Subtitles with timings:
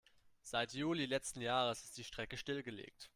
[0.41, 3.07] Seit Juli letzten Jahres ist die Strecke stillgelegt.